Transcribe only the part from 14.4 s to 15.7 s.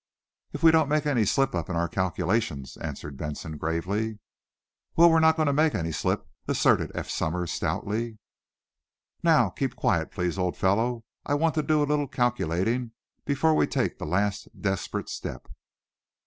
desperate step."